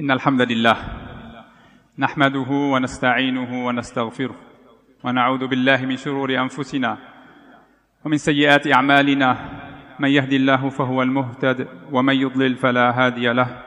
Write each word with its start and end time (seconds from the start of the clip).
إن 0.00 0.10
الحمد 0.10 0.42
لله 0.42 0.76
نحمده 1.98 2.50
ونستعينه 2.50 3.66
ونستغفره 3.66 4.34
ونعوذ 5.04 5.46
بالله 5.46 5.86
من 5.86 5.96
شرور 5.96 6.34
أنفسنا 6.40 6.98
ومن 8.04 8.16
سيئات 8.16 8.72
أعمالنا 8.72 9.36
من 9.98 10.08
يهدي 10.08 10.36
الله 10.36 10.68
فهو 10.68 11.02
المهتد 11.02 11.68
ومن 11.92 12.14
يضلل 12.14 12.56
فلا 12.56 12.90
هادي 12.90 13.32
له 13.32 13.62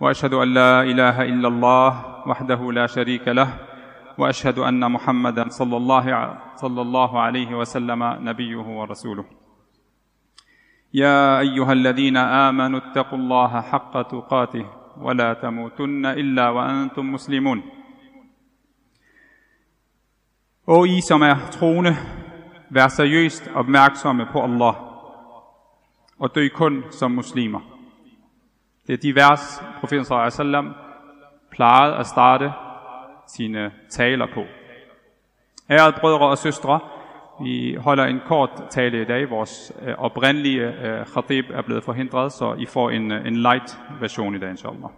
وأشهد 0.00 0.34
أن 0.34 0.54
لا 0.54 0.82
إله 0.82 1.22
إلا 1.22 1.48
الله 1.48 1.90
وحده 2.26 2.72
لا 2.72 2.86
شريك 2.86 3.28
له 3.28 3.48
وأشهد 4.18 4.58
أن 4.58 4.92
محمدا 4.92 5.48
صلى 5.48 5.76
الله 5.76 6.38
صلى 6.56 6.82
الله 6.82 7.20
عليه 7.20 7.54
وسلم 7.54 8.02
نبيه 8.28 8.66
ورسوله. 8.78 9.24
يا 10.94 11.38
أيها 11.38 11.72
الذين 11.72 12.16
آمنوا 12.16 12.78
اتقوا 12.78 13.18
الله 13.18 13.60
حق 13.60 14.02
تقاته 14.02 14.79
ولا 14.99 15.33
تموتن 15.33 16.05
إلا 16.05 16.49
وأنتم 16.49 17.11
مسلمون 17.11 17.63
Og 20.67 20.87
I, 20.87 21.01
som 21.01 21.21
er 21.21 21.35
troende, 21.51 21.95
vær 22.69 22.87
seriøst 22.87 23.51
opmærksomme 23.55 24.25
på 24.31 24.41
Allah, 24.43 24.75
og 26.19 26.35
dø 26.35 26.47
kun 26.47 26.83
som 26.91 27.11
muslimer. 27.11 27.59
Det 28.87 28.93
er 28.93 28.97
de 28.97 29.15
vers, 29.15 29.63
profeten 29.79 30.05
sallam 30.05 30.73
plejede 31.51 31.95
at 31.95 32.07
starte 32.07 32.53
sine 33.27 33.71
taler 33.89 34.27
på. 34.33 34.43
Ærede 35.69 35.97
brødre 35.99 36.29
og 36.29 36.37
søstre, 36.37 36.79
vi 37.42 37.74
holder 37.74 38.04
en 38.04 38.20
kort 38.26 38.50
tale 38.70 39.02
i 39.02 39.04
dag. 39.04 39.30
Vores 39.30 39.72
øh, 39.82 39.94
oprindelige 39.98 40.62
øh, 40.62 41.06
khatib 41.06 41.44
er 41.50 41.62
blevet 41.62 41.84
forhindret, 41.84 42.32
så 42.32 42.54
I 42.58 42.66
får 42.66 42.90
en, 42.90 43.12
øh, 43.12 43.26
en 43.26 43.36
light 43.36 43.78
version 44.00 44.34
i 44.34 44.38
dag, 44.38 44.50
inshallah. 44.50 44.90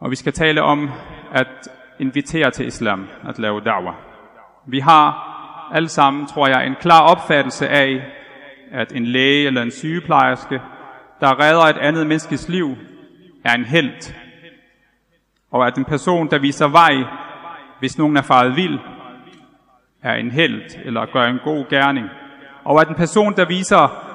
Og 0.00 0.10
vi 0.10 0.16
skal 0.16 0.32
tale 0.32 0.62
om 0.62 0.90
at 1.32 1.68
invitere 1.98 2.50
til 2.50 2.66
islam, 2.66 3.08
at 3.28 3.38
lave 3.38 3.60
da'wah. 3.60 3.94
Vi 4.66 4.78
har 4.78 5.26
alle 5.74 5.88
sammen, 5.88 6.26
tror 6.26 6.48
jeg, 6.48 6.66
en 6.66 6.76
klar 6.80 7.00
opfattelse 7.00 7.68
af, 7.68 8.02
at 8.70 8.92
en 8.92 9.06
læge 9.06 9.46
eller 9.46 9.62
en 9.62 9.70
sygeplejerske, 9.70 10.60
der 11.20 11.40
redder 11.40 11.62
et 11.62 11.78
andet 11.78 12.06
menneskes 12.06 12.48
liv, 12.48 12.76
er 13.44 13.54
en 13.54 13.64
held. 13.64 14.14
Og 15.50 15.66
at 15.66 15.76
en 15.76 15.84
person, 15.84 16.30
der 16.30 16.38
viser 16.38 16.68
vej, 16.68 16.94
hvis 17.78 17.98
nogen 17.98 18.16
er 18.16 18.22
faret 18.22 18.56
vild, 18.56 18.78
er 20.02 20.14
en 20.14 20.30
held 20.30 20.62
eller 20.84 21.06
gør 21.06 21.24
en 21.24 21.40
god 21.44 21.64
gerning. 21.70 22.06
Og 22.64 22.80
at 22.80 22.88
en 22.88 22.94
person, 22.94 23.36
der 23.36 23.46
viser 23.48 24.06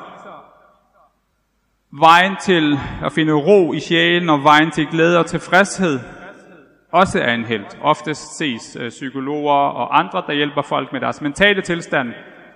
vejen 2.00 2.36
til 2.42 2.80
at 3.04 3.12
finde 3.12 3.34
ro 3.34 3.74
i 3.74 3.80
sjælen 3.80 4.30
og 4.30 4.44
vejen 4.44 4.72
til 4.72 4.88
glæde 4.88 5.20
og 5.20 5.26
tilfredshed, 5.26 6.00
også 6.92 7.20
er 7.22 7.34
en 7.34 7.46
held. 7.46 7.66
Oftest 7.82 8.38
ses 8.38 8.78
øh, 8.80 8.90
psykologer 8.90 9.54
og 9.54 10.00
andre, 10.00 10.24
der 10.28 10.34
hjælper 10.34 10.62
folk 10.62 10.94
med 10.94 11.02
deres 11.02 11.22
mentale 11.22 11.62
tilstand, 11.62 12.14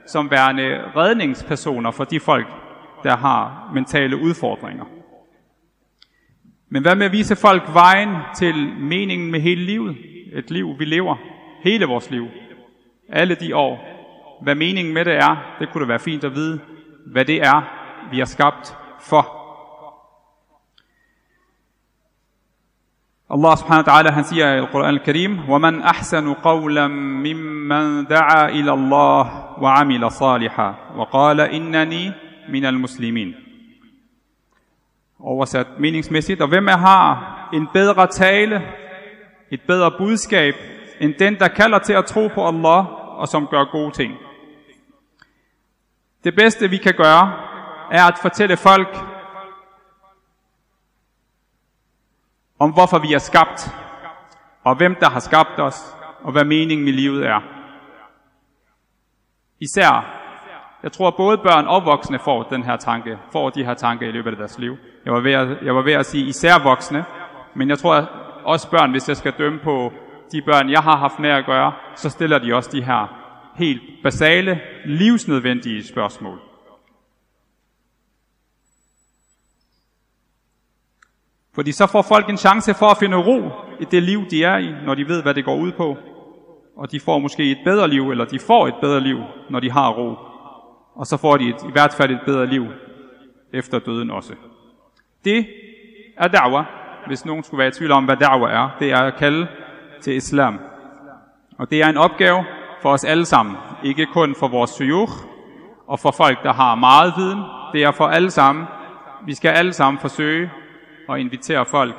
som 0.07 0.31
værende 0.31 0.81
redningspersoner 0.95 1.91
for 1.91 2.03
de 2.03 2.19
folk, 2.19 2.47
der 3.03 3.17
har 3.17 3.71
mentale 3.73 4.17
udfordringer. 4.17 4.85
Men 6.69 6.81
hvad 6.81 6.95
med 6.95 7.05
at 7.05 7.11
vise 7.11 7.35
folk 7.35 7.63
vejen 7.73 8.09
til 8.37 8.55
meningen 8.77 9.31
med 9.31 9.39
hele 9.39 9.61
livet? 9.61 9.97
Et 10.33 10.51
liv, 10.51 10.79
vi 10.79 10.85
lever. 10.85 11.15
Hele 11.63 11.85
vores 11.85 12.11
liv 12.11 12.27
Alle 13.08 13.34
de 13.34 13.56
år. 13.56 13.94
Hvad 14.42 14.54
meningen 14.54 14.94
med 14.94 15.04
det 15.04 15.16
er, 15.16 15.56
det 15.58 15.68
kunne 15.72 15.80
det 15.80 15.88
være 15.88 15.98
fint 15.98 16.24
at 16.24 16.34
vide, 16.34 16.60
hvad 17.06 17.24
det 17.24 17.36
er, 17.36 17.62
vi 18.10 18.20
er 18.20 18.24
skabt 18.24 18.76
for. 19.00 19.44
Allah 23.30 23.56
subhanahu 23.56 23.86
wa 23.86 23.92
ta'ala 23.92 24.10
han 24.10 24.24
siger 24.24 24.54
i 24.54 24.58
Al-Quran 24.58 24.84
al-Karim 24.84 25.38
وَمَنْ 25.48 25.82
أَحْسَنُ 25.82 26.32
قَوْلًا 26.32 26.88
مِمَّنْ 26.88 28.04
دَعَا 28.04 28.48
إِلَى 28.48 28.72
اللَّهِ 28.72 29.24
وَعَمِلَ 29.62 30.10
صَالِحًا 30.10 30.74
وَقَالَ 30.96 31.40
إِنَّنِي 31.40 32.12
مِنَ 32.48 32.64
الْمُسْلِمِينَ 32.64 33.34
Oversat 35.20 35.66
meningsmæssigt. 35.78 36.40
Og 36.40 36.48
hvem 36.48 36.68
er 36.68 36.76
har 36.76 37.48
en 37.52 37.68
bedre 37.72 38.06
tale, 38.06 38.62
et 39.50 39.60
bedre 39.66 39.90
budskab, 39.98 40.54
end 41.00 41.14
den, 41.14 41.34
der 41.38 41.48
kalder 41.48 41.78
til 41.78 41.92
at 41.92 42.04
tro 42.04 42.28
på 42.34 42.46
Allah, 42.46 42.84
og 43.19 43.27
som 43.27 43.47
gør 43.47 43.71
gode 43.71 43.91
ting. 43.91 44.13
Det 46.23 46.35
bedste, 46.35 46.69
vi 46.69 46.77
kan 46.77 46.93
gøre, 46.93 47.33
er 47.91 48.03
at 48.03 48.17
fortælle 48.21 48.57
folk 48.57 48.97
om, 52.59 52.71
hvorfor 52.73 52.99
vi 52.99 53.13
er 53.13 53.19
skabt, 53.19 53.69
og 54.63 54.75
hvem 54.75 54.95
der 54.95 55.09
har 55.09 55.19
skabt 55.19 55.59
os, 55.59 55.95
og 56.21 56.31
hvad 56.31 56.45
meningen 56.45 56.85
med 56.85 56.93
livet 56.93 57.25
er. 57.25 57.41
Især, 59.59 60.15
jeg 60.83 60.91
tror 60.91 61.11
både 61.11 61.37
børn 61.37 61.67
og 61.67 61.85
voksne 61.85 62.19
får 62.19 62.43
den 62.43 62.63
her 62.63 62.77
tanke, 62.77 63.19
får 63.31 63.49
de 63.49 63.65
her 63.65 63.73
tanker 63.73 64.07
i 64.07 64.11
løbet 64.11 64.31
af 64.31 64.37
deres 64.37 64.57
liv. 64.59 64.77
Jeg 65.05 65.13
var 65.13 65.19
ved 65.19 65.33
at, 65.33 65.61
jeg 65.61 65.75
var 65.75 65.81
ved 65.81 65.93
at 65.93 66.05
sige 66.05 66.25
især 66.25 66.63
voksne, 66.63 67.05
men 67.53 67.69
jeg 67.69 67.79
tror 67.79 68.09
også 68.43 68.71
børn, 68.71 68.91
hvis 68.91 69.07
jeg 69.09 69.17
skal 69.17 69.33
dømme 69.37 69.59
på 69.59 69.93
de 70.31 70.41
børn, 70.41 70.69
jeg 70.69 70.79
har 70.79 70.97
haft 70.97 71.19
med 71.19 71.29
at 71.29 71.45
gøre, 71.45 71.73
så 71.95 72.09
stiller 72.09 72.39
de 72.39 72.55
også 72.55 72.69
de 72.73 72.83
her 72.83 73.15
helt 73.55 73.81
basale, 74.03 74.61
livsnødvendige 74.85 75.87
spørgsmål. 75.87 76.39
Fordi 81.55 81.71
så 81.71 81.87
får 81.87 82.01
folk 82.01 82.29
en 82.29 82.37
chance 82.37 82.73
for 82.73 82.85
at 82.85 82.97
finde 82.97 83.17
ro 83.17 83.51
i 83.79 83.85
det 83.85 84.03
liv, 84.03 84.25
de 84.29 84.43
er 84.43 84.57
i, 84.57 84.73
når 84.85 84.95
de 84.95 85.07
ved, 85.07 85.21
hvad 85.21 85.33
det 85.33 85.45
går 85.45 85.55
ud 85.55 85.71
på. 85.71 85.97
Og 86.77 86.91
de 86.91 86.99
får 86.99 87.19
måske 87.19 87.51
et 87.51 87.57
bedre 87.65 87.87
liv, 87.87 88.11
eller 88.11 88.25
de 88.25 88.39
får 88.39 88.67
et 88.67 88.75
bedre 88.81 88.99
liv, 88.99 89.19
når 89.49 89.59
de 89.59 89.71
har 89.71 89.89
ro. 89.89 90.15
Og 90.95 91.05
så 91.07 91.17
får 91.17 91.37
de 91.37 91.49
et, 91.49 91.63
i 91.69 91.71
hvert 91.71 91.93
fald 91.93 92.11
et 92.11 92.21
bedre 92.25 92.47
liv 92.47 92.65
efter 93.53 93.79
døden 93.79 94.11
også. 94.11 94.33
Det 95.25 95.47
er 96.17 96.27
da'wah, 96.27 96.65
hvis 97.07 97.25
nogen 97.25 97.43
skulle 97.43 97.59
være 97.59 97.67
i 97.67 97.71
tvivl 97.71 97.91
om, 97.91 98.05
hvad 98.05 98.21
da'wah 98.21 98.49
er. 98.49 98.75
Det 98.79 98.91
er 98.91 98.99
at 98.99 99.15
kalde 99.15 99.47
til 100.01 100.15
islam. 100.15 100.59
Og 101.57 101.69
det 101.69 101.81
er 101.81 101.89
en 101.89 101.97
opgave 101.97 102.45
for 102.81 102.91
os 102.91 103.03
alle 103.03 103.25
sammen. 103.25 103.55
Ikke 103.83 104.05
kun 104.05 104.35
for 104.35 104.47
vores 104.47 104.71
syuch 104.71 105.11
og 105.87 105.99
for 105.99 106.11
folk, 106.11 106.43
der 106.43 106.53
har 106.53 106.75
meget 106.75 107.13
viden. 107.17 107.39
Det 107.73 107.83
er 107.83 107.91
for 107.91 108.07
alle 108.07 108.31
sammen. 108.31 108.65
Vi 109.25 109.33
skal 109.33 109.49
alle 109.49 109.73
sammen 109.73 109.99
forsøge 109.99 110.51
at 111.09 111.19
invitere 111.19 111.65
folk 111.65 111.95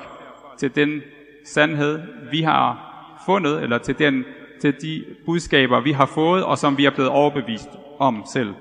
til 0.58 0.74
den 0.74 1.02
sandhed, 1.44 2.00
vi 2.30 2.42
har 2.42 2.86
fundet, 3.26 3.62
eller 3.62 3.78
til, 3.78 3.98
den, 3.98 4.24
til 4.60 4.74
de 4.82 5.04
budskaber, 5.26 5.80
vi 5.80 5.92
har 5.92 6.06
fået, 6.06 6.44
og 6.44 6.58
som 6.58 6.78
vi 6.78 6.84
er 6.84 6.90
blevet 6.90 7.10
overbevist 7.10 7.68
om 7.98 8.22
selv. 8.32 8.54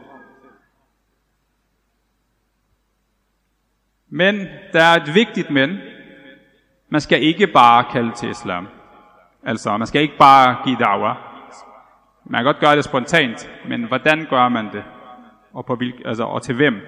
Men 4.09 4.47
der 4.73 4.83
er 4.83 4.95
et 4.95 5.13
vigtigt 5.13 5.49
men. 5.49 5.77
Man 6.89 7.01
skal 7.01 7.23
ikke 7.23 7.47
bare 7.47 7.85
kalde 7.91 8.11
til 8.11 8.29
islam. 8.29 8.67
Altså, 9.43 9.77
man 9.77 9.87
skal 9.87 10.01
ikke 10.01 10.17
bare 10.17 10.57
give 10.65 10.77
dawa. 10.79 11.13
Man 12.25 12.39
kan 12.39 12.45
godt 12.45 12.59
gøre 12.59 12.75
det 12.75 12.83
spontant, 12.83 13.49
men 13.67 13.83
hvordan 13.83 14.27
gør 14.29 14.49
man 14.49 14.65
det? 14.65 14.83
Og, 15.53 15.65
på 15.65 15.75
hvilke, 15.75 16.07
altså, 16.07 16.23
og 16.23 16.41
til 16.41 16.55
hvem? 16.55 16.81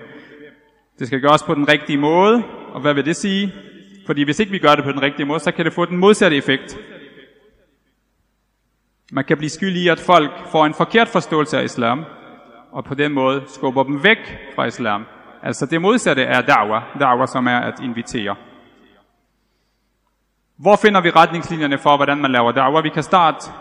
Det 1.00 1.08
skal 1.08 1.22
gøres 1.22 1.44
på 1.44 1.56
den 1.56 1.70
rigtige 1.70 1.98
måde, 1.98 2.44
og 2.74 2.82
hvad 2.82 2.94
vil 2.94 3.06
det 3.06 3.16
sige? 3.16 3.54
Fordi 4.06 4.24
hvis 4.24 4.40
ikke 4.40 4.52
vi 4.52 4.60
gør 4.60 4.76
det 4.76 4.84
på 4.84 4.92
den 4.92 5.02
rigtige 5.02 5.26
måde, 5.26 5.40
så 5.40 5.52
kan 5.52 5.66
det 5.66 5.74
få 5.74 5.86
den 5.86 5.98
modsatte 5.98 6.38
effekt. 6.38 6.78
Man 9.12 9.26
kan 9.26 9.38
blive 9.38 9.50
skyldig 9.50 9.82
i, 9.84 9.88
at 9.88 10.00
folk 10.00 10.32
får 10.52 10.66
en 10.66 10.74
forkert 10.74 11.08
forståelse 11.08 11.60
af 11.60 11.64
islam, 11.64 12.06
og 12.72 12.84
på 12.86 12.96
den 12.96 13.12
måde 13.14 13.44
skubber 13.48 13.84
dem 13.84 14.04
væk 14.04 14.18
fra 14.56 14.66
islam. 14.66 15.06
Altså 15.44 15.66
det 15.66 15.82
modsatte 15.82 16.24
er 16.24 16.42
da'wah, 16.42 17.02
da'wah 17.02 17.26
som 17.26 17.48
er 17.48 17.60
at 17.60 17.80
invitere. 17.84 18.36
Hvor 20.62 20.76
finder 20.76 21.02
vi 21.02 21.10
retningslinjerne 21.10 21.78
for, 21.78 21.98
hvordan 21.98 22.18
man 22.18 22.32
laver 22.32 22.52
da'wah? 22.52 22.84
Vi 22.84 22.90
kan 22.90 23.04
starte 23.04 23.52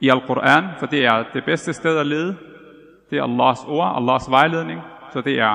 i 0.00 0.10
Al-Quran, 0.10 0.64
for 0.78 0.86
det 0.86 1.04
er 1.04 1.24
det 1.34 1.44
bedste 1.44 1.72
sted 1.72 1.98
at 1.98 2.06
lede. 2.06 2.36
Det 3.10 3.18
er 3.18 3.22
Allahs 3.22 3.64
ord, 3.66 3.96
Allahs 3.96 4.30
vejledning, 4.30 4.80
så 5.12 5.20
det 5.20 5.40
er 5.40 5.54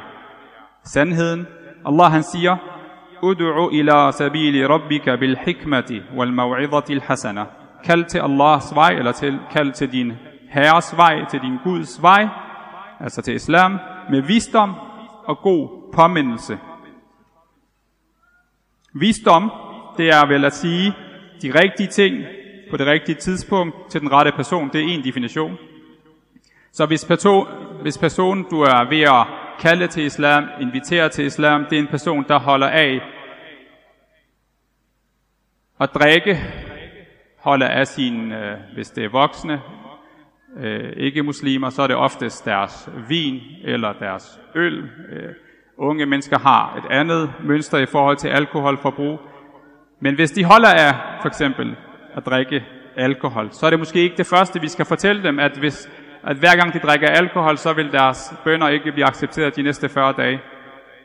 sandheden. 0.83 1.47
Allah 1.85 2.11
han 2.11 2.23
siger, 2.23 2.57
Ud'u 3.23 3.69
ila 3.71 4.11
sabili 4.11 4.67
rabbika 4.67 5.15
bil 5.15 5.37
hikmati 5.45 6.01
wal 6.17 6.31
maw'idati 6.31 6.91
al 6.91 7.01
hasana. 7.01 7.45
Kald 7.83 8.05
til 8.05 8.19
Allahs 8.19 8.75
vej, 8.75 8.89
eller 8.89 9.11
til, 9.11 9.39
kald 9.51 9.71
til 9.71 9.91
din 9.91 10.13
herres 10.49 10.97
vej, 10.97 11.25
til 11.29 11.41
din 11.41 11.57
Guds 11.63 12.01
vej, 12.01 12.27
altså 12.99 13.21
til 13.21 13.35
islam, 13.35 13.79
med 14.09 14.21
visdom 14.21 14.75
og 15.25 15.37
god 15.37 15.91
påmindelse. 15.93 16.57
Visdom, 18.93 19.51
det 19.99 20.09
er 20.09 20.25
vel 20.25 20.45
at 20.45 20.53
sige 20.53 20.93
de 21.41 21.59
rigtige 21.61 21.87
ting 21.87 22.25
på 22.69 22.77
det 22.77 22.87
rigtige 22.87 23.15
tidspunkt 23.15 23.75
til 23.89 24.01
den 24.01 24.11
rette 24.11 24.31
person. 24.31 24.69
Det 24.73 24.81
er 24.81 24.85
en 24.87 25.03
definition. 25.03 25.57
Så 26.71 26.85
hvis, 26.85 27.05
person, 27.05 27.47
hvis 27.81 27.97
personen, 27.97 28.45
du 28.51 28.61
er 28.61 28.89
ved 28.89 29.01
at 29.01 29.27
kalde 29.59 29.87
til 29.87 30.05
islam, 30.05 30.43
invitere 30.61 31.09
til 31.09 31.25
islam, 31.25 31.65
det 31.69 31.77
er 31.77 31.81
en 31.81 31.87
person, 31.87 32.25
der 32.27 32.39
holder 32.39 32.67
af 32.67 33.01
at 35.79 35.89
drikke, 35.93 36.39
holder 37.37 37.67
af 37.67 37.87
sine, 37.87 38.51
øh, 38.51 38.57
hvis 38.73 38.89
det 38.89 39.03
er 39.03 39.09
voksne, 39.09 39.61
øh, 40.57 40.93
ikke 40.97 41.23
muslimer, 41.23 41.69
så 41.69 41.81
er 41.81 41.87
det 41.87 41.95
oftest 41.95 42.45
deres 42.45 42.89
vin 43.09 43.41
eller 43.63 43.93
deres 43.93 44.39
øl. 44.55 44.83
Øh, 45.09 45.33
unge 45.77 46.05
mennesker 46.05 46.39
har 46.39 46.75
et 46.77 46.91
andet 46.91 47.33
mønster 47.43 47.77
i 47.77 47.85
forhold 47.85 48.17
til 48.17 48.27
alkoholforbrug. 48.27 49.19
Men 49.99 50.15
hvis 50.15 50.31
de 50.31 50.43
holder 50.43 50.69
af 50.69 50.95
for 51.21 51.27
eksempel 51.27 51.75
at 52.15 52.25
drikke 52.25 52.65
alkohol, 52.95 53.49
så 53.51 53.65
er 53.65 53.69
det 53.69 53.79
måske 53.79 53.99
ikke 53.99 54.17
det 54.17 54.27
første, 54.27 54.61
vi 54.61 54.67
skal 54.67 54.85
fortælle 54.85 55.23
dem, 55.23 55.39
at, 55.39 55.57
hvis, 55.57 55.89
at 56.23 56.37
hver 56.37 56.55
gang 56.55 56.73
de 56.73 56.79
drikker 56.79 57.07
alkohol, 57.07 57.57
så 57.57 57.73
vil 57.73 57.91
deres 57.91 58.33
bønder 58.43 58.67
ikke 58.67 58.91
blive 58.91 59.07
accepteret 59.07 59.55
de 59.55 59.61
næste 59.61 59.89
40 59.89 60.13
dage. 60.13 60.39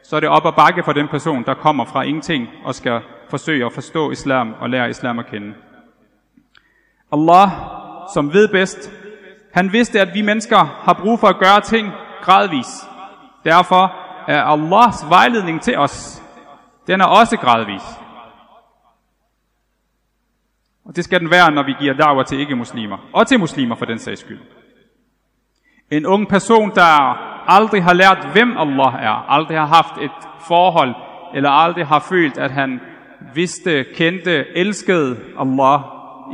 Så 0.03 0.17
er 0.17 0.21
det 0.21 0.29
op 0.29 0.45
og 0.45 0.55
bakke 0.55 0.83
for 0.83 0.93
den 0.93 1.09
person, 1.09 1.45
der 1.45 1.55
kommer 1.55 1.85
fra 1.85 2.03
ingenting 2.03 2.49
og 2.65 2.75
skal 2.75 3.01
forsøge 3.31 3.67
at 3.67 3.73
forstå 3.73 4.11
islam 4.11 4.55
og 4.61 4.71
lære 4.71 4.91
islam 4.91 5.19
at 5.19 5.27
kende. 5.27 5.55
Allah, 7.13 7.49
som 8.15 8.33
ved 8.33 8.49
bedst, 8.49 8.93
han 9.55 9.73
vidste, 9.73 10.01
at 10.01 10.15
vi 10.15 10.23
mennesker 10.23 10.59
har 10.83 10.93
brug 10.93 11.21
for 11.21 11.27
at 11.27 11.39
gøre 11.39 11.61
ting 11.61 11.93
gradvis. 12.23 12.67
Derfor 13.45 13.95
er 14.29 14.45
Allahs 14.45 15.05
vejledning 15.09 15.63
til 15.63 15.79
os, 15.79 16.23
den 16.87 17.01
er 17.01 17.05
også 17.05 17.37
gradvis. 17.37 18.04
Og 20.87 20.97
det 20.97 21.05
skal 21.05 21.21
den 21.21 21.31
være, 21.31 21.51
når 21.51 21.63
vi 21.63 21.75
giver 21.81 21.95
da'wah 21.95 22.25
til 22.25 22.41
ikke-muslimer, 22.41 22.97
og 23.13 23.27
til 23.27 23.39
muslimer 23.41 23.75
for 23.75 23.85
den 23.85 23.99
sags 23.99 24.21
skyld. 24.21 24.41
En 25.91 26.07
ung 26.07 26.29
person, 26.29 26.71
der 26.75 27.15
aldrig 27.51 27.85
har 27.85 27.93
lært, 27.95 28.29
hvem 28.33 28.57
Allah 28.57 28.95
er, 29.05 29.31
aldrig 29.31 29.59
har 29.59 29.67
haft 29.67 30.03
et 30.03 30.29
forhold, 30.49 30.95
eller 31.35 31.51
aldrig 31.51 31.87
har 31.87 32.07
følt, 32.09 32.39
at 32.39 32.51
han 32.51 32.81
vidste, 33.35 33.85
kendte, 33.95 34.57
elskede 34.57 35.17
Allah. 35.39 35.81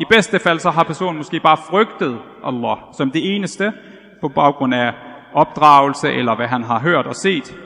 I 0.01 0.05
bedste 0.11 0.39
fald 0.39 0.59
så 0.59 0.71
har 0.71 0.83
personen 0.85 1.17
måske 1.17 1.41
bare 1.41 1.57
frygtet 1.57 2.19
Allah 2.45 2.77
som 2.97 3.11
det 3.11 3.35
eneste, 3.35 3.73
på 4.21 4.29
baggrund 4.29 4.75
af 4.75 4.93
opdragelse, 5.33 6.13
eller 6.13 6.37
hvad 6.37 6.47
han 6.47 6.63
har 6.63 6.79
hørt 6.81 7.07
og 7.07 7.15
set. 7.15 7.57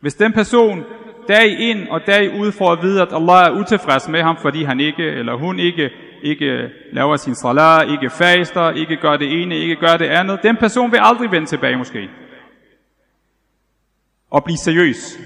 Hvis 0.00 0.14
den 0.14 0.32
person 0.32 0.84
dag 1.28 1.60
ind 1.60 1.88
og 1.88 2.00
dag 2.06 2.40
ud 2.40 2.52
for 2.52 2.72
at 2.72 2.82
vide, 2.82 3.02
at 3.02 3.12
Allah 3.12 3.46
er 3.46 3.50
utilfreds 3.50 4.08
med 4.08 4.22
ham, 4.22 4.36
fordi 4.36 4.62
han 4.62 4.80
ikke 4.80 5.02
eller 5.02 5.36
hun 5.36 5.58
ikke, 5.58 5.90
ikke 6.22 6.68
laver 6.92 7.16
sin 7.16 7.34
salat, 7.34 7.88
ikke 7.90 8.10
faster, 8.10 8.70
ikke 8.70 8.96
gør 8.96 9.16
det 9.16 9.42
ene, 9.42 9.56
ikke 9.56 9.76
gør 9.76 9.96
det 9.96 10.06
andet, 10.06 10.42
den 10.42 10.56
person 10.56 10.92
vil 10.92 11.00
aldrig 11.02 11.32
vende 11.32 11.46
tilbage 11.46 11.76
måske. 11.76 12.08
Og 14.30 14.44
blive 14.44 14.56
seriøs. 14.56 15.18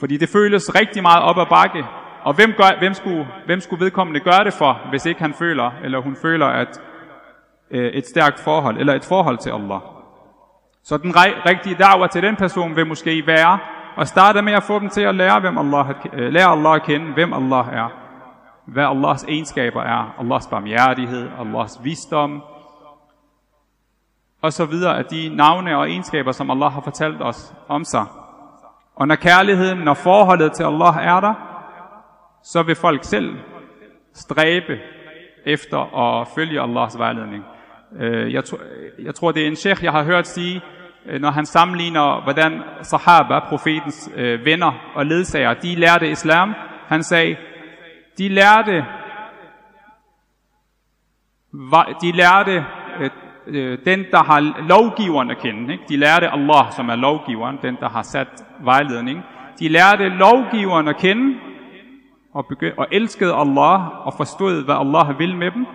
Fordi 0.00 0.16
det 0.16 0.28
føles 0.28 0.74
rigtig 0.74 1.02
meget 1.02 1.22
op 1.22 1.38
ad 1.38 1.46
bakke. 1.46 1.84
Og 2.22 2.34
hvem, 2.34 2.52
gør, 2.56 2.78
hvem, 2.78 2.94
skulle, 2.94 3.26
hvem 3.46 3.60
skulle 3.60 3.84
vedkommende 3.84 4.20
gøre 4.20 4.44
det 4.44 4.52
for, 4.52 4.80
hvis 4.90 5.06
ikke 5.06 5.20
han 5.20 5.34
føler, 5.34 5.70
eller 5.84 6.00
hun 6.00 6.16
føler, 6.22 6.46
at 6.46 6.80
øh, 7.70 7.92
et 7.92 8.06
stærkt 8.06 8.40
forhold, 8.40 8.78
eller 8.78 8.94
et 8.94 9.04
forhold 9.04 9.38
til 9.38 9.50
Allah. 9.50 9.80
Så 10.84 10.96
den 10.96 11.12
rigtige 11.16 11.76
da'wah 11.84 12.08
til 12.08 12.22
den 12.22 12.36
person 12.36 12.76
vil 12.76 12.86
måske 12.86 13.26
være, 13.26 13.58
og 13.96 14.08
starte 14.08 14.42
med 14.42 14.52
at 14.52 14.62
få 14.62 14.78
dem 14.78 14.88
til 14.88 15.02
at 15.02 15.14
lære, 15.14 15.40
hvem 15.40 15.58
Allah, 15.58 15.86
øh, 16.12 16.32
lære 16.32 16.46
Allah 16.46 16.74
at 16.74 16.82
kende, 16.82 17.12
hvem 17.12 17.32
Allah 17.32 17.66
er. 17.72 17.88
Hvad 18.66 18.84
Allahs 18.84 19.24
egenskaber 19.24 19.82
er. 19.82 20.14
Allahs 20.20 20.46
barmhjertighed, 20.46 21.28
Allahs 21.38 21.80
visdom, 21.84 22.42
og 24.42 24.52
så 24.52 24.64
videre 24.64 24.98
af 24.98 25.04
de 25.04 25.36
navne 25.36 25.78
og 25.78 25.90
egenskaber, 25.90 26.32
som 26.32 26.50
Allah 26.50 26.72
har 26.72 26.80
fortalt 26.80 27.22
os 27.22 27.54
om 27.68 27.84
sig. 27.84 28.06
Og 28.96 29.08
når 29.08 29.14
kærligheden, 29.14 29.78
når 29.78 29.94
forholdet 29.94 30.52
til 30.52 30.64
Allah 30.64 30.96
er 30.96 31.20
der, 31.20 31.34
så 32.44 32.62
vil 32.62 32.76
folk 32.76 33.04
selv 33.04 33.36
stræbe 34.14 34.78
efter 35.46 35.98
at 35.98 36.28
følge 36.34 36.62
Allahs 36.62 36.98
vejledning. 36.98 37.44
Øh, 38.00 38.32
jeg, 38.32 38.42
jeg 38.98 39.14
tror, 39.14 39.32
det 39.32 39.42
er 39.42 39.46
en 39.46 39.56
sheikh, 39.56 39.84
jeg 39.84 39.92
har 39.92 40.04
hørt 40.04 40.26
sige, 40.26 40.60
Øh, 41.06 41.20
når 41.20 41.30
han 41.30 41.46
sammenligner, 41.46 42.20
hvordan 42.22 42.62
sahaba, 42.82 43.38
profetens 43.38 44.10
øh, 44.16 44.44
venner 44.44 44.72
og 44.94 45.06
ledsager, 45.06 45.54
de 45.54 45.74
lærte 45.74 46.10
islam. 46.10 46.54
Han 46.86 47.02
sagde, 47.02 47.36
de 48.18 48.28
lærte, 48.28 48.84
de 52.02 52.12
lærte 52.12 52.64
øh, 53.00 53.10
øh, 53.46 53.78
den, 53.84 54.04
der 54.10 54.22
har 54.22 54.40
lovgiveren 54.68 55.30
at 55.30 55.38
kende. 55.38 55.72
Ikke? 55.72 55.84
De 55.88 55.96
lærte 55.96 56.28
Allah, 56.28 56.72
som 56.72 56.88
er 56.88 56.96
lovgiveren, 56.96 57.58
den, 57.62 57.76
der 57.80 57.88
har 57.88 58.02
sat 58.02 58.44
vejledning. 58.60 59.22
De 59.58 59.68
lærte 59.68 60.08
lovgiveren 60.08 60.88
at 60.88 60.96
kende, 60.96 61.38
og, 62.34 62.46
begy- 62.52 62.74
og 62.76 62.86
elskede 62.92 63.34
Allah, 63.34 64.06
og 64.06 64.14
forstod, 64.16 64.64
hvad 64.64 64.74
Allah 64.74 65.18
ville 65.18 65.36
med 65.36 65.50
dem. 65.50 65.66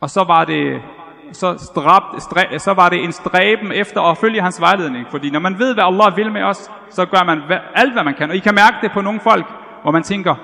Og 0.00 0.10
så 0.10 0.24
var 0.24 0.44
det 0.44 0.82
så, 1.32 1.58
strab, 1.58 2.02
stræ, 2.18 2.58
så 2.58 2.72
var 2.74 2.88
det 2.88 3.04
en 3.04 3.12
stræben 3.12 3.72
efter 3.72 4.00
at 4.02 4.18
følge 4.18 4.42
hans 4.42 4.60
vejledning. 4.60 5.06
Fordi 5.10 5.30
når 5.30 5.40
man 5.40 5.58
ved, 5.58 5.74
hvad 5.74 5.84
Allah 5.84 6.16
vil 6.16 6.32
med 6.32 6.42
os, 6.42 6.70
så 6.90 7.06
gør 7.06 7.24
man 7.24 7.42
alt, 7.74 7.92
hvad 7.92 8.04
man 8.04 8.14
kan. 8.14 8.30
Og 8.30 8.36
I 8.36 8.38
kan 8.38 8.54
mærke 8.54 8.76
det 8.82 8.92
på 8.92 9.00
nogle 9.00 9.20
folk, 9.20 9.46
hvor 9.82 9.90
man 9.90 10.02
tænker, 10.02 10.34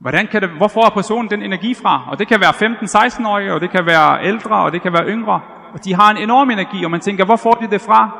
hvordan 0.00 0.26
kan 0.26 0.42
det, 0.42 0.50
hvorfor 0.50 0.86
er 0.86 0.90
personen 0.90 1.30
den 1.30 1.42
energi 1.42 1.74
fra? 1.74 2.02
Og 2.10 2.18
det 2.18 2.28
kan 2.28 2.40
være 2.40 2.50
15-16-årige, 2.50 3.54
og 3.54 3.60
det 3.60 3.70
kan 3.70 3.86
være 3.86 4.24
ældre, 4.24 4.56
og 4.56 4.72
det 4.72 4.82
kan 4.82 4.92
være 4.92 5.06
yngre. 5.06 5.40
Og 5.72 5.84
de 5.84 5.94
har 5.94 6.10
en 6.10 6.16
enorm 6.16 6.50
energi, 6.50 6.84
og 6.84 6.90
man 6.90 7.00
tænker, 7.00 7.24
hvor 7.24 7.36
får 7.36 7.52
de 7.52 7.70
det 7.70 7.80
fra? 7.80 8.10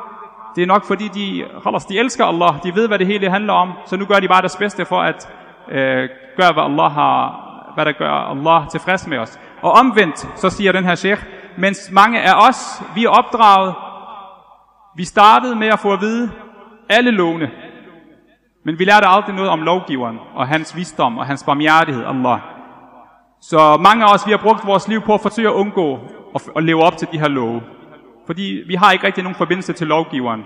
Det 0.55 0.61
er 0.61 0.67
nok 0.67 0.85
fordi, 0.87 1.07
de, 1.07 1.45
de 1.89 1.99
elsker 1.99 2.25
Allah, 2.25 2.53
de 2.63 2.75
ved, 2.75 2.87
hvad 2.87 2.99
det 2.99 3.07
hele 3.07 3.29
handler 3.29 3.53
om, 3.53 3.71
så 3.85 3.97
nu 3.97 4.05
gør 4.05 4.19
de 4.19 4.27
bare 4.27 4.41
deres 4.41 4.55
bedste 4.55 4.85
for 4.85 5.01
at 5.01 5.29
øh, 5.71 6.09
gøre, 6.37 6.53
hvad 6.53 6.63
Allah 6.63 6.91
har, 6.91 7.45
hvad 7.75 7.85
der 7.85 7.91
gør 7.91 8.11
Allah 8.11 8.67
tilfreds 8.69 9.07
med 9.07 9.17
os. 9.17 9.39
Og 9.65 9.71
omvendt, 9.71 10.27
så 10.35 10.49
siger 10.49 10.71
den 10.71 10.83
her 10.83 10.95
sheikh, 10.95 11.23
mens 11.57 11.89
mange 11.91 12.21
af 12.21 12.47
os, 12.49 12.83
vi 12.95 13.05
er 13.05 13.09
opdraget, 13.09 13.75
vi 14.95 15.05
startede 15.05 15.55
med 15.55 15.67
at 15.67 15.79
få 15.79 15.93
at 15.93 16.01
vide 16.01 16.31
alle 16.89 17.11
lovene, 17.11 17.51
men 18.65 18.79
vi 18.79 18.85
lærte 18.85 19.07
aldrig 19.07 19.35
noget 19.35 19.49
om 19.49 19.61
lovgiveren 19.61 20.19
og 20.35 20.47
hans 20.47 20.75
visdom 20.75 21.17
og 21.17 21.25
hans 21.25 21.43
barmhjertighed, 21.43 22.05
Allah. 22.05 22.39
Så 23.41 23.77
mange 23.77 24.05
af 24.05 24.13
os, 24.13 24.27
vi 24.27 24.31
har 24.31 24.37
brugt 24.37 24.67
vores 24.67 24.87
liv 24.87 25.01
på 25.01 25.13
at 25.13 25.21
forsøge 25.21 25.47
at 25.47 25.53
undgå 25.53 25.99
at 26.55 26.63
leve 26.63 26.83
op 26.83 26.97
til 26.97 27.07
de 27.11 27.19
her 27.19 27.27
love. 27.27 27.61
Fordi 28.25 28.63
vi 28.67 28.75
har 28.75 28.91
ikke 28.91 29.07
rigtig 29.07 29.23
nogen 29.23 29.35
forbindelse 29.35 29.73
til 29.73 29.87
lovgiveren. 29.87 30.43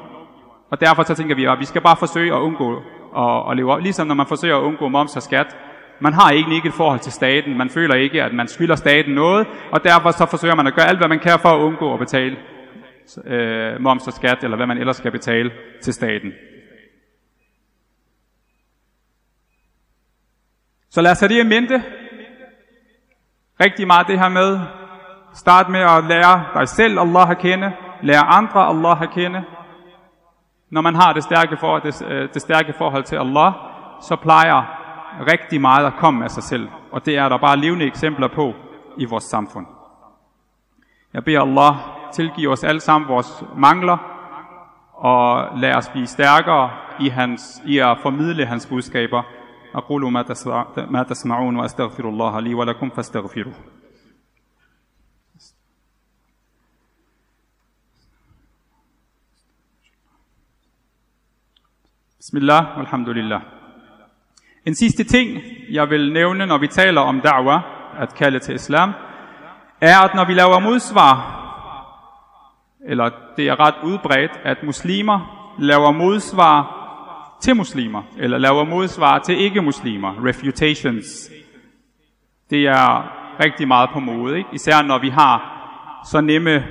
Og 0.71 0.81
derfor 0.81 1.03
så 1.03 1.15
tænker 1.15 1.35
vi, 1.35 1.45
at 1.45 1.59
vi 1.59 1.65
skal 1.65 1.81
bare 1.81 1.97
forsøge 1.97 2.35
at 2.35 2.39
undgå 2.39 2.75
at, 3.17 3.51
at 3.51 3.57
leve 3.57 3.71
op. 3.73 3.79
Ligesom 3.79 4.07
når 4.07 4.15
man 4.15 4.27
forsøger 4.27 4.57
at 4.57 4.63
undgå 4.63 4.87
moms 4.87 5.15
og 5.15 5.21
skat, 5.23 5.55
man 5.99 6.13
har 6.13 6.31
ikke, 6.31 6.55
ikke 6.55 6.67
et 6.67 6.73
forhold 6.73 6.99
til 6.99 7.11
staten. 7.11 7.57
Man 7.57 7.69
føler 7.69 7.95
ikke, 7.95 8.23
at 8.23 8.33
man 8.33 8.47
skylder 8.47 8.75
staten 8.75 9.13
noget, 9.13 9.47
og 9.71 9.83
derfor 9.83 10.11
så 10.11 10.25
forsøger 10.25 10.55
man 10.55 10.67
at 10.67 10.75
gøre 10.75 10.87
alt, 10.87 10.99
hvad 10.99 11.07
man 11.07 11.19
kan 11.19 11.39
for 11.39 11.49
at 11.49 11.59
undgå 11.59 11.93
at 11.93 11.99
betale 11.99 12.37
øh, 13.25 13.81
moms 13.81 14.07
og 14.07 14.13
skat, 14.13 14.43
eller 14.43 14.57
hvad 14.57 14.67
man 14.67 14.77
ellers 14.77 14.97
skal 14.97 15.11
betale 15.11 15.51
til 15.81 15.93
staten. 15.93 16.31
Så 20.89 21.01
lad 21.01 21.11
os 21.11 21.19
have 21.19 21.29
det 21.29 21.45
i 21.45 21.47
mente. 21.47 21.83
Rigtig 23.59 23.87
meget 23.87 24.07
det 24.07 24.19
her 24.19 24.29
med. 24.29 24.59
Start 25.33 25.69
med 25.69 25.79
at 25.79 26.03
lære 26.03 26.45
dig 26.53 26.67
selv 26.67 26.99
Allah 26.99 27.29
at 27.29 27.37
kende. 27.37 27.71
Lære 28.01 28.23
andre 28.23 28.67
Allah 28.67 29.01
at 29.01 29.09
kende. 29.11 29.43
Når 30.69 30.81
man 30.81 30.95
har 30.95 31.13
det 31.13 31.23
stærke, 31.23 31.57
for, 31.57 31.79
det, 31.79 32.01
øh, 32.05 32.29
det 32.33 32.41
stærke 32.41 32.73
forhold 32.77 33.03
til 33.03 33.15
Allah, 33.15 33.53
så 34.01 34.15
plejer 34.15 34.79
rigtig 35.30 35.60
meget 35.60 35.86
at 35.86 35.92
komme 35.98 36.24
af 36.24 36.30
sig 36.30 36.42
selv. 36.42 36.68
Og 36.92 37.06
det 37.06 37.16
er 37.16 37.28
der 37.28 37.38
bare 37.38 37.56
levende 37.56 37.84
eksempler 37.86 38.28
på 38.28 38.54
i 38.96 39.04
vores 39.04 39.24
samfund. 39.24 39.66
Jeg 41.12 41.24
beder 41.24 41.40
Allah 41.40 41.74
tilgive 42.12 42.52
os 42.52 42.64
alle 42.64 42.80
sammen 42.80 43.08
vores 43.08 43.44
mangler, 43.56 43.96
og 44.92 45.58
lad 45.58 45.74
os 45.74 45.88
blive 45.88 46.06
stærkere 46.06 46.70
i, 47.00 47.08
hans, 47.08 47.62
i 47.66 47.78
at 47.78 47.98
formidle 48.02 48.46
hans 48.46 48.66
budskaber. 48.66 49.22
أقول 49.74 50.12
ما 50.90 51.02
تسمعون 51.02 51.56
وأستغفر 51.56 52.08
الله 52.08 52.40
لي 52.40 52.54
ولكم 52.54 52.90
فاستغفروه 52.90 53.54
بسم 62.20 62.36
الله 62.36 62.78
والحمد 62.78 63.08
لله 63.08 63.42
en 64.65 64.75
sidste 64.75 65.03
ting, 65.03 65.41
jeg 65.71 65.89
vil 65.89 66.13
nævne, 66.13 66.45
når 66.45 66.57
vi 66.57 66.67
taler 66.67 67.01
om 67.01 67.21
da'wah, 67.25 67.59
at 68.01 68.15
kalde 68.15 68.39
til 68.39 68.55
islam, 68.55 68.93
er, 69.81 69.99
at 69.99 70.15
når 70.15 70.25
vi 70.25 70.33
laver 70.33 70.59
modsvar, 70.59 71.35
eller 72.85 73.09
det 73.37 73.47
er 73.47 73.59
ret 73.59 73.75
udbredt, 73.83 74.31
at 74.43 74.63
muslimer 74.63 75.55
laver 75.59 75.91
modsvar 75.91 76.75
til 77.41 77.55
muslimer, 77.55 78.03
eller 78.17 78.37
laver 78.37 78.63
modsvar 78.63 79.19
til 79.19 79.37
ikke-muslimer, 79.37 80.25
refutations. 80.25 81.31
Det 82.49 82.67
er 82.67 83.13
rigtig 83.43 83.67
meget 83.67 83.89
på 83.93 83.99
mode, 83.99 84.37
ikke? 84.37 84.49
især 84.53 84.81
når 84.81 84.99
vi 84.99 85.09
har 85.09 85.55
så 86.11 86.21
nemme, 86.21 86.65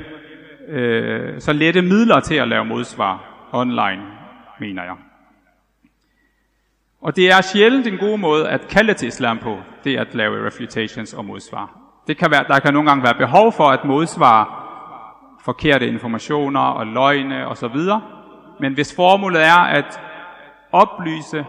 øh, 0.69 1.41
så 1.41 1.53
lette 1.53 1.83
midler 1.83 2.21
til 2.21 2.35
at 2.35 2.49
lave 2.49 2.65
modsvar 2.65 3.25
online, 3.53 4.03
mener 4.61 4.85
jeg. 4.85 4.97
Og 7.01 7.17
det 7.17 7.31
er 7.31 7.41
sjældent 7.41 7.87
en 7.87 7.99
god 7.99 8.19
måde 8.19 8.49
at 8.49 8.69
kalde 8.69 8.95
til 8.95 9.09
islam 9.09 9.39
på, 9.39 9.59
det 9.85 9.97
at 9.97 10.15
lave 10.15 10.47
refutations 10.47 11.15
og 11.15 11.25
modsvar. 11.25 11.79
Det 12.07 12.17
kan 12.17 12.31
være, 12.31 12.45
der 12.49 12.59
kan 12.59 12.75
nogle 12.75 12.89
gange 12.89 13.03
være 13.03 13.15
behov 13.15 13.53
for 13.53 13.65
at 13.65 13.85
modsvare 13.85 14.47
forkerte 15.45 15.89
informationer 15.89 16.61
og 16.61 16.87
løgne 16.87 17.47
osv. 17.47 17.77
Men 18.61 18.75
hvis 18.75 18.97
formålet 18.97 19.47
er 19.47 19.59
at 19.59 20.01
oplyse 20.73 21.45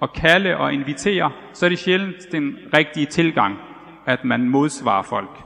og 0.00 0.12
kalde 0.12 0.56
og 0.56 0.72
invitere, 0.72 1.30
så 1.52 1.66
er 1.66 1.68
det 1.70 1.78
sjældent 1.78 2.32
den 2.32 2.56
rigtige 2.76 3.06
tilgang, 3.06 3.58
at 4.06 4.24
man 4.24 4.48
modsvarer 4.48 5.02
folk. 5.02 5.38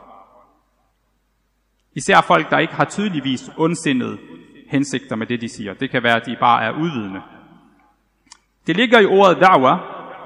Især 1.95 2.21
folk, 2.21 2.51
der 2.51 2.59
ikke 2.59 2.75
har 2.75 2.85
tydeligvis 2.85 3.51
ondsindede 3.57 4.19
hensigter 4.69 5.17
med 5.17 5.27
det, 5.27 5.41
de 5.41 5.49
siger. 5.49 5.75
Det 5.75 5.91
kan 5.91 6.03
være, 6.03 6.17
at 6.17 6.27
de 6.27 6.37
bare 6.41 6.65
er 6.65 6.71
udvidende. 6.71 7.21
Det 8.67 8.77
ligger 8.77 9.01
i 9.01 9.07
ordet 9.07 9.37
da'wa 9.37 9.77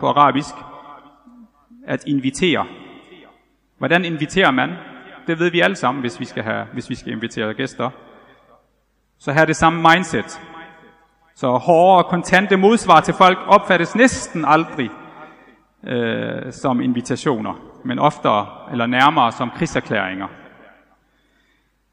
på 0.00 0.08
arabisk, 0.08 0.54
at 1.86 2.04
invitere. 2.06 2.66
Hvordan 3.78 4.04
inviterer 4.04 4.50
man? 4.50 4.72
Det 5.26 5.38
ved 5.38 5.50
vi 5.50 5.60
alle 5.60 5.76
sammen, 5.76 6.00
hvis 6.00 6.20
vi 6.20 6.24
skal, 6.24 6.42
have, 6.42 6.66
hvis 6.72 6.90
vi 6.90 6.94
skal 6.94 7.12
invitere 7.12 7.54
gæster. 7.54 7.90
Så 9.18 9.32
her 9.32 9.40
er 9.40 9.44
det 9.44 9.56
samme 9.56 9.94
mindset. 9.94 10.40
Så 11.34 11.50
hårde 11.50 12.04
og 12.04 12.10
kontante 12.10 12.56
modsvar 12.56 13.00
til 13.00 13.14
folk 13.14 13.38
opfattes 13.46 13.94
næsten 13.94 14.44
aldrig 14.44 14.90
øh, 15.86 16.52
som 16.52 16.80
invitationer, 16.80 17.54
men 17.84 17.98
oftere 17.98 18.46
eller 18.72 18.86
nærmere 18.86 19.32
som 19.32 19.50
krigserklæringer. 19.50 20.26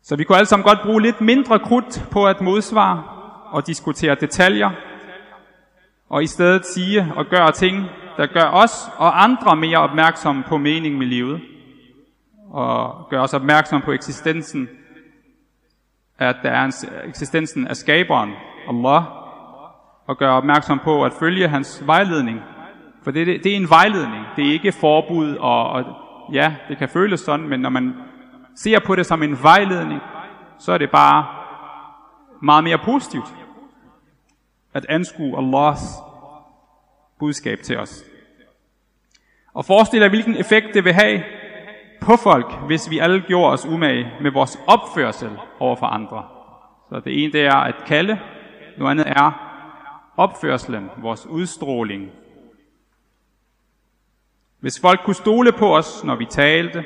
Så 0.04 0.16
vi 0.16 0.24
kunne 0.24 0.38
alle 0.38 0.48
sammen 0.48 0.64
godt 0.64 0.80
bruge 0.84 1.02
lidt 1.02 1.22
mindre 1.22 1.60
krudt 1.60 2.06
på 2.12 2.28
at 2.28 2.42
modsvare 2.42 3.04
og 3.52 3.68
diskutere 3.68 4.16
detaljer, 4.16 4.72
og 6.14 6.24
i 6.24 6.28
stedet 6.28 6.66
sige 6.66 7.14
og 7.16 7.26
gøre 7.26 7.52
ting, 7.52 7.86
der 8.18 8.26
gør 8.26 8.50
os 8.52 8.72
og 8.98 9.24
andre 9.24 9.56
mere 9.56 9.78
opmærksomme 9.78 10.44
på 10.48 10.58
meningen 10.58 11.00
med 11.00 11.08
livet, 11.08 11.42
og 12.50 13.08
gør 13.10 13.22
os 13.22 13.34
opmærksom 13.34 13.82
på 13.82 13.92
eksistensen, 13.92 14.70
at 16.20 16.36
der 16.44 16.50
er 16.50 16.66
en, 16.66 16.74
eksistensen 17.08 17.68
af 17.68 17.76
skaberen, 17.76 18.34
Allah, 18.70 19.04
og 20.08 20.18
gør 20.18 20.30
opmærksom 20.30 20.80
på 20.80 21.04
at 21.04 21.14
følge 21.20 21.48
hans 21.48 21.84
vejledning. 21.86 22.40
For 23.04 23.12
det, 23.12 23.28
det, 23.28 23.44
det 23.44 23.52
er 23.52 23.56
en 23.56 23.70
vejledning, 23.70 24.26
det 24.36 24.48
er 24.48 24.52
ikke 24.52 24.72
forbud, 24.72 25.36
og, 25.36 25.70
og 25.70 25.84
ja, 26.34 26.56
det 26.68 26.78
kan 26.78 26.90
føles 26.90 27.20
sådan, 27.20 27.50
men 27.50 27.60
når 27.60 27.70
man 27.70 27.94
ser 28.56 28.80
på 28.86 28.96
det 28.96 29.06
som 29.06 29.24
en 29.24 29.38
vejledning, 29.44 30.02
så 30.60 30.72
er 30.72 30.78
det 30.78 30.92
bare 30.92 31.26
meget 32.42 32.64
mere 32.64 32.78
positivt 32.78 33.43
at 34.74 34.86
anskue 34.90 35.38
Allahs 35.38 35.82
budskab 37.20 37.60
til 37.62 37.78
os. 37.78 38.04
Og 39.54 39.66
forestil 39.66 40.02
dig, 40.02 40.10
hvilken 40.10 40.38
effekt 40.38 40.74
det 40.74 40.84
vil 40.84 40.94
have 40.94 41.24
på 42.02 42.16
folk, 42.16 42.54
hvis 42.68 42.90
vi 42.90 43.00
alle 43.00 43.24
gjorde 43.28 43.54
os 43.54 43.66
umage 43.66 44.12
med 44.22 44.32
vores 44.32 44.60
opførsel 44.68 45.30
over 45.60 45.76
for 45.76 45.86
andre. 45.86 46.24
Så 46.90 47.00
det 47.00 47.24
ene 47.24 47.34
det 47.34 47.42
er 47.42 47.56
at 47.56 47.76
kalde, 47.88 48.20
noget 48.78 48.92
andet 48.92 49.08
er 49.08 49.50
opførselen, 50.18 50.90
vores 50.98 51.26
udstråling. 51.26 52.12
Hvis 54.60 54.80
folk 54.82 55.00
kunne 55.06 55.16
stole 55.16 55.52
på 55.52 55.78
os, 55.78 56.04
når 56.04 56.16
vi 56.16 56.26
talte, 56.26 56.84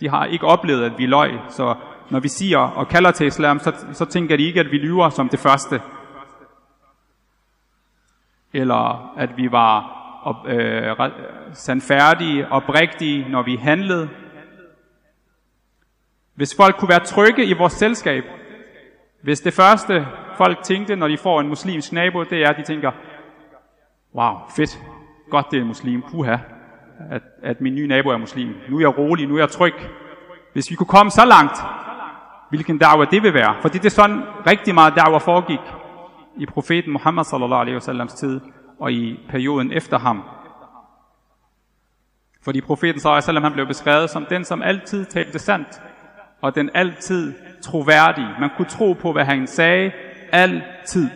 de 0.00 0.08
har 0.08 0.24
ikke 0.24 0.46
oplevet, 0.46 0.84
at 0.84 0.98
vi 0.98 1.06
løg, 1.06 1.30
så 1.48 1.74
når 2.10 2.20
vi 2.20 2.28
siger 2.28 2.58
og 2.58 2.88
kalder 2.88 3.10
til 3.10 3.26
islam, 3.26 3.58
så, 3.58 3.72
så 3.92 4.04
tænker 4.04 4.36
de 4.36 4.42
ikke, 4.42 4.60
at 4.60 4.70
vi 4.70 4.76
lyver 4.76 5.10
som 5.10 5.28
det 5.28 5.38
første. 5.38 5.80
Eller 8.52 9.12
at 9.16 9.36
vi 9.36 9.52
var 9.52 9.98
op, 10.24 10.48
øh, 10.48 10.96
sandfærdige, 11.52 12.52
oprigtige, 12.52 13.28
når 13.28 13.42
vi 13.42 13.56
handlede. 13.56 14.08
Hvis 16.34 16.56
folk 16.56 16.76
kunne 16.76 16.88
være 16.88 17.04
trygge 17.04 17.44
i 17.44 17.52
vores 17.52 17.72
selskab, 17.72 18.24
hvis 19.22 19.40
det 19.40 19.54
første 19.54 20.06
folk 20.36 20.62
tænkte, 20.62 20.96
når 20.96 21.08
de 21.08 21.18
får 21.18 21.40
en 21.40 21.48
muslimsk 21.48 21.92
nabo, 21.92 22.22
det 22.24 22.42
er, 22.42 22.48
at 22.48 22.56
de 22.56 22.62
tænker, 22.62 22.90
wow, 24.14 24.34
fedt, 24.56 24.80
godt 25.30 25.46
det 25.50 25.56
er 25.56 25.60
en 25.60 25.68
muslim, 25.68 26.02
puha, 26.10 26.36
at, 27.10 27.22
at 27.42 27.60
min 27.60 27.74
nye 27.74 27.86
nabo 27.86 28.08
er 28.08 28.16
muslim. 28.16 28.54
Nu 28.68 28.76
er 28.76 28.80
jeg 28.80 28.98
rolig, 28.98 29.26
nu 29.26 29.34
er 29.34 29.38
jeg 29.38 29.48
tryg. 29.48 29.74
Hvis 30.52 30.70
vi 30.70 30.74
kunne 30.74 30.86
komme 30.86 31.10
så 31.10 31.24
langt, 31.24 31.56
hvilken 32.48 32.82
da'wah 32.84 33.10
det 33.10 33.22
vil 33.22 33.34
være. 33.34 33.54
Fordi 33.60 33.78
det 33.78 33.86
er 33.86 33.90
sådan 33.90 34.22
rigtig 34.46 34.74
meget 34.74 34.92
da'wah 34.92 35.18
foregik 35.18 35.60
i 36.36 36.46
profeten 36.46 36.92
Muhammad 36.92 37.24
sallallahu 37.24 37.60
alaihi 37.60 37.76
wasallams 37.76 38.14
tid 38.14 38.40
og 38.78 38.92
i 38.92 39.20
perioden 39.28 39.72
efter 39.72 39.98
ham. 39.98 40.22
Fordi 42.44 42.60
profeten 42.60 43.00
sallallahu 43.00 43.16
alaihi 43.16 43.24
wasallam 43.24 43.42
han 43.42 43.52
blev 43.52 43.66
beskrevet 43.66 44.10
som 44.10 44.26
den, 44.30 44.44
som 44.44 44.62
altid 44.62 45.04
talte 45.04 45.38
sandt, 45.38 45.82
og 46.42 46.54
den 46.54 46.70
altid 46.74 47.34
troværdige. 47.62 48.28
Man 48.40 48.50
kunne 48.56 48.68
tro 48.68 48.92
på, 48.92 49.12
hvad 49.12 49.24
han 49.24 49.46
sagde, 49.46 49.92
altid. 50.32 51.08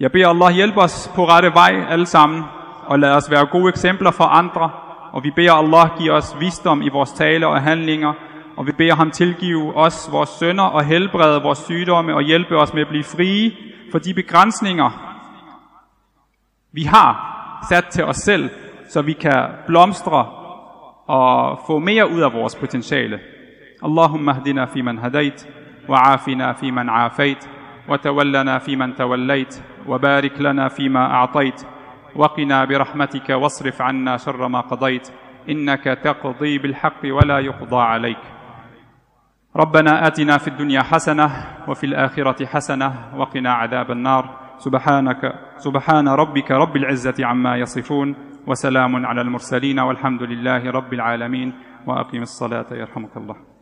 Jeg 0.00 0.12
beder 0.12 0.28
Allah 0.28 0.54
hjælpe 0.54 0.80
os 0.80 1.10
på 1.14 1.24
rette 1.24 1.54
vej 1.54 1.86
alle 1.88 2.06
sammen, 2.06 2.44
og 2.86 2.98
lad 2.98 3.10
os 3.10 3.30
være 3.30 3.46
gode 3.46 3.68
eksempler 3.68 4.10
for 4.10 4.24
andre, 4.24 4.70
og 5.12 5.24
vi 5.24 5.30
beder 5.30 5.52
Allah 5.52 5.98
give 5.98 6.12
os 6.12 6.36
visdom 6.40 6.82
i 6.82 6.88
vores 6.88 7.12
tale 7.12 7.46
og 7.46 7.62
handlinger, 7.62 8.12
og 8.56 8.66
vi 8.66 8.72
beder 8.72 8.94
ham 8.94 9.10
tilgive 9.10 9.76
os 9.76 10.08
vores 10.12 10.28
sønder 10.28 10.64
og 10.64 10.84
helbrede 10.84 11.42
vores 11.42 11.58
sygdomme 11.58 12.14
og 12.14 12.22
hjælpe 12.22 12.56
os 12.56 12.74
med 12.74 12.82
at 12.82 12.88
blive 12.88 13.04
frie 13.04 13.52
for 13.92 13.98
de 13.98 14.14
begrænsninger, 14.14 14.90
vi 16.72 16.82
har 16.82 17.36
sat 17.68 17.84
til 17.84 18.04
os 18.04 18.16
selv, 18.16 18.50
så 18.88 19.02
vi 19.02 19.12
kan 19.12 19.48
blomstre 19.66 20.26
og 21.06 21.60
få 21.66 21.78
mere 21.78 22.10
ud 22.10 22.20
af 22.20 22.32
vores 22.32 22.56
potentiale. 22.56 23.20
Allahumma 23.84 24.32
hdina 24.32 24.64
fi 24.64 24.82
man 24.82 24.98
hadait, 24.98 25.48
wa 25.88 25.98
afina 26.12 26.52
fi 26.52 26.70
man 26.70 26.88
afait, 26.88 27.50
wa 27.88 27.96
tawallana 27.96 28.58
fi 28.58 28.74
man 28.74 28.94
tawallait, 28.96 29.64
wa 29.86 29.98
barik 29.98 30.38
lana 30.38 30.68
fi 30.68 30.88
ma 30.88 31.24
a'tait, 31.24 31.66
wa 32.16 32.28
qina 32.36 32.66
bi 32.66 32.74
rahmatika 32.74 33.38
wasrif 33.38 33.80
anna 33.80 34.18
sharra 34.18 34.48
ma 34.48 34.62
qadait, 34.62 35.12
innaka 35.46 35.94
taqdi 35.94 36.58
bil 36.58 36.74
haqqi 36.74 37.12
wa 37.12 37.22
la 37.24 37.40
yuqda 37.40 37.94
alayk. 37.94 38.35
ربنا 39.56 40.06
آتنا 40.06 40.38
في 40.38 40.48
الدنيا 40.48 40.82
حسنة 40.82 41.30
وفي 41.68 41.86
الآخرة 41.86 42.46
حسنة 42.46 43.16
وقنا 43.16 43.52
عذاب 43.52 43.90
النار. 43.90 44.38
سبحانك 44.58 45.32
سبحان 45.56 46.08
ربك 46.08 46.50
رب 46.50 46.76
العزة 46.76 47.26
عما 47.26 47.56
يصفون 47.56 48.14
وسلام 48.46 49.06
على 49.06 49.20
المرسلين 49.20 49.80
والحمد 49.80 50.22
لله 50.22 50.70
رب 50.70 50.92
العالمين. 50.92 51.52
وأقم 51.86 52.22
الصلاة 52.22 52.66
يرحمك 52.72 53.16
الله. 53.16 53.55